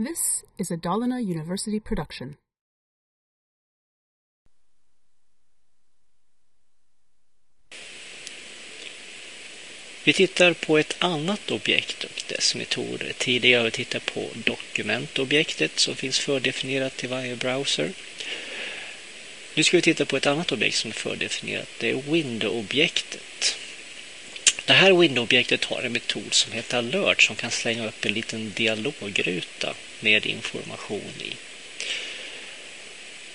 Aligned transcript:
This 0.00 0.44
is 0.56 0.70
a 0.70 0.76
Dalarna 0.76 1.20
University 1.20 1.80
production. 1.80 2.36
Vi 10.04 10.12
tittar 10.12 10.52
på 10.52 10.78
ett 10.78 10.96
annat 10.98 11.50
objekt 11.50 12.04
och 12.04 12.22
dess 12.28 12.54
metoder. 12.54 13.12
Tidigare 13.18 13.58
har 13.58 13.64
vi 13.64 13.70
tittat 13.70 14.06
på 14.06 14.28
dokumentobjektet 14.34 15.78
som 15.78 15.94
finns 15.94 16.18
fördefinierat 16.18 16.96
till 16.96 17.08
varje 17.08 17.36
browser. 17.36 17.92
Nu 19.54 19.62
ska 19.62 19.76
vi 19.76 19.82
titta 19.82 20.04
på 20.04 20.16
ett 20.16 20.26
annat 20.26 20.52
objekt 20.52 20.76
som 20.76 20.90
är 20.90 20.94
fördefinierat. 20.94 21.68
Det 21.80 21.90
är 21.90 21.94
window-objektet. 21.94 23.27
Det 24.68 24.74
här 24.74 24.92
window-objektet 24.92 25.64
har 25.64 25.82
en 25.82 25.92
metod 25.92 26.34
som 26.34 26.52
heter 26.52 26.78
alert 26.78 27.22
som 27.22 27.36
kan 27.36 27.50
slänga 27.50 27.86
upp 27.86 28.04
en 28.04 28.12
liten 28.12 28.52
dialogruta 28.56 29.74
med 30.00 30.26
information 30.26 31.12
i. 31.20 31.32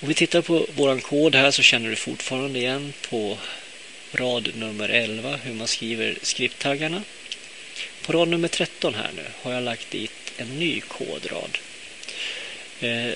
Om 0.00 0.08
vi 0.08 0.14
tittar 0.14 0.42
på 0.42 0.66
vår 0.74 1.00
kod 1.00 1.34
här 1.34 1.50
så 1.50 1.62
känner 1.62 1.90
du 1.90 1.96
fortfarande 1.96 2.58
igen 2.58 2.92
på 3.10 3.38
rad 4.12 4.50
nummer 4.54 4.88
11 4.88 5.36
hur 5.36 5.54
man 5.54 5.68
skriver 5.68 6.18
skripttaggarna. 6.22 7.02
På 8.02 8.12
rad 8.12 8.28
nummer 8.28 8.48
13 8.48 8.94
här 8.94 9.10
nu 9.16 9.24
har 9.42 9.52
jag 9.52 9.62
lagt 9.62 9.90
dit 9.90 10.32
en 10.36 10.58
ny 10.58 10.80
kodrad. 10.80 11.58
Eh, 12.80 13.12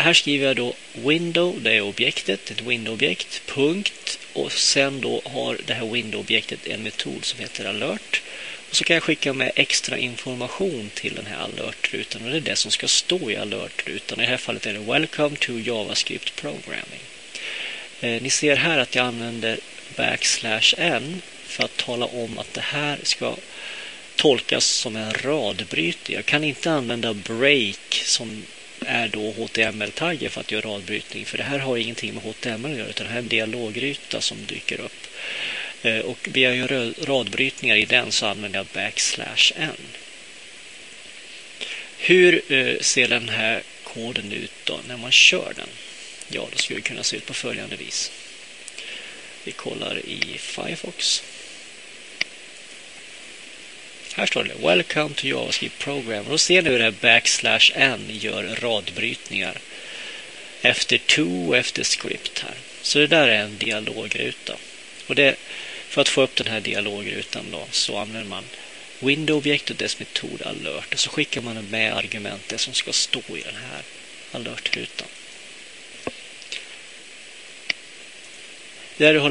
här 0.00 0.14
skriver 0.14 0.46
jag 0.46 0.56
då 0.56 0.74
window, 0.92 1.62
det 1.62 1.72
är 1.72 1.80
objektet, 1.80 2.50
ett 2.50 2.60
window-objekt, 2.60 3.42
punkt 3.46 4.18
och 4.32 4.52
sen 4.52 5.00
då 5.00 5.22
har 5.24 5.58
det 5.66 5.74
här 5.74 5.86
window-objektet 5.86 6.66
en 6.66 6.82
metod 6.82 7.24
som 7.24 7.40
heter 7.40 7.64
alert. 7.64 8.22
Och 8.70 8.76
så 8.76 8.84
kan 8.84 8.94
jag 8.94 9.02
skicka 9.02 9.32
med 9.32 9.52
extra 9.54 9.98
information 9.98 10.90
till 10.94 11.14
den 11.14 11.26
här 11.26 11.36
alert-rutan 11.36 12.24
och 12.24 12.30
det 12.30 12.36
är 12.36 12.40
det 12.40 12.56
som 12.56 12.70
ska 12.70 12.88
stå 12.88 13.30
i 13.30 13.36
alert-rutan. 13.36 14.20
I 14.20 14.22
det 14.22 14.28
här 14.28 14.36
fallet 14.36 14.66
är 14.66 14.72
det 14.72 14.78
Welcome 14.78 15.36
to 15.36 15.58
JavaScript 15.58 16.36
Programming. 16.36 17.02
Eh, 18.00 18.22
ni 18.22 18.30
ser 18.30 18.56
här 18.56 18.78
att 18.78 18.94
jag 18.94 19.06
använder 19.06 19.58
backslash 19.96 20.74
n 20.78 21.22
för 21.46 21.64
att 21.64 21.76
tala 21.76 22.06
om 22.06 22.38
att 22.38 22.54
det 22.54 22.60
här 22.60 22.98
ska 23.02 23.36
tolkas 24.16 24.64
som 24.64 24.96
en 24.96 25.12
radbrytning. 25.12 26.16
Jag 26.16 26.26
kan 26.26 26.44
inte 26.44 26.70
använda 26.70 27.14
break 27.14 28.02
som 28.04 28.42
är 28.88 29.08
då 29.08 29.30
HTML-taggar 29.30 30.28
för 30.28 30.40
att 30.40 30.52
göra 30.52 30.70
radbrytning. 30.70 31.26
För 31.26 31.38
det 31.38 31.44
här 31.44 31.58
har 31.58 31.76
ingenting 31.76 32.14
med 32.14 32.22
HTML 32.22 32.72
att 32.72 32.78
göra 32.78 32.88
utan 32.88 33.06
det 33.06 33.12
här 33.12 33.18
är 33.18 33.22
en 33.22 33.28
dialogruta 33.28 34.20
som 34.20 34.46
dyker 34.46 34.80
upp. 34.80 35.06
Eh, 35.82 35.98
och 35.98 36.28
vill 36.32 36.42
jag 36.42 36.56
göra 36.56 36.92
radbrytningar 37.02 37.76
i 37.76 37.84
den 37.84 38.12
så 38.12 38.26
använder 38.26 38.58
jag 38.58 38.66
backslash 38.66 39.52
n. 39.56 39.76
Hur 41.98 42.52
eh, 42.52 42.80
ser 42.80 43.08
den 43.08 43.28
här 43.28 43.62
koden 43.84 44.32
ut 44.32 44.52
då 44.64 44.80
när 44.88 44.96
man 44.96 45.12
kör 45.12 45.52
den? 45.56 45.68
Ja, 46.28 46.48
då 46.52 46.58
skulle 46.58 46.78
det 46.78 46.88
kunna 46.88 47.02
se 47.02 47.16
ut 47.16 47.26
på 47.26 47.34
följande 47.34 47.76
vis. 47.76 48.12
Vi 49.44 49.52
kollar 49.52 49.98
i 49.98 50.38
Firefox. 50.38 51.22
Här 54.18 54.26
står 54.26 54.44
det 54.44 54.66
Welcome 54.66 55.14
to 55.14 55.26
JavaScript 55.26 55.78
Program. 55.78 56.24
Och 56.24 56.30
då 56.30 56.38
ser 56.38 56.62
ni 56.62 56.70
hur 56.70 56.78
det 56.78 56.84
här 56.84 56.94
backslash 57.00 57.72
n 57.74 58.00
gör 58.08 58.56
radbrytningar 58.60 59.58
efter 60.62 60.98
to 60.98 61.48
och 61.48 61.56
efter 61.56 61.84
script 61.84 62.38
här. 62.38 62.54
Så 62.82 62.98
det 62.98 63.06
där 63.06 63.28
är 63.28 63.42
en 63.42 63.58
dialogruta. 63.58 64.56
Och 65.06 65.14
det, 65.14 65.36
för 65.88 66.00
att 66.00 66.08
få 66.08 66.22
upp 66.22 66.36
den 66.36 66.46
här 66.46 66.60
dialogrutan 66.60 67.44
då, 67.50 67.66
så 67.70 67.98
använder 67.98 68.28
man 68.28 68.44
window-objekt 68.98 69.70
och 69.70 69.76
dess 69.76 69.98
metod 69.98 70.42
alert. 70.42 70.94
Och 70.94 71.00
så 71.00 71.10
skickar 71.10 71.40
man 71.40 71.66
med 71.70 71.96
argumentet 71.96 72.60
som 72.60 72.74
ska 72.74 72.92
stå 72.92 73.22
i 73.28 73.42
den 73.44 73.56
här 73.70 73.82
alert-rutan. 74.32 75.08
Där 78.96 79.14
du 79.14 79.20
har 79.20 79.30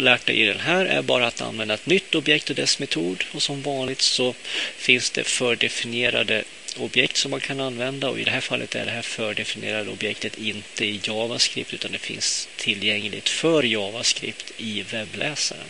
lärt 0.00 0.26
dig 0.26 0.40
i 0.40 0.46
den 0.46 0.60
här 0.60 0.84
är 0.84 1.02
bara 1.02 1.26
att 1.26 1.40
använda 1.40 1.74
ett 1.74 1.86
nytt 1.86 2.14
objekt 2.14 2.50
och 2.50 2.56
dess 2.56 2.78
metod. 2.78 3.24
Och 3.32 3.42
som 3.42 3.62
vanligt 3.62 4.02
så 4.02 4.34
finns 4.76 5.10
det 5.10 5.24
fördefinierade 5.24 6.44
objekt 6.78 7.16
som 7.16 7.30
man 7.30 7.40
kan 7.40 7.60
använda 7.60 8.08
och 8.08 8.18
i 8.18 8.24
det 8.24 8.30
här 8.30 8.40
fallet 8.40 8.74
är 8.74 8.84
det 8.84 8.90
här 8.90 9.02
fördefinierade 9.02 9.90
objektet 9.90 10.38
inte 10.38 10.84
i 10.84 11.00
JavaScript 11.02 11.74
utan 11.74 11.92
det 11.92 11.98
finns 11.98 12.48
tillgängligt 12.56 13.28
för 13.28 13.62
JavaScript 13.62 14.52
i 14.56 14.82
webbläsaren. 14.82 15.66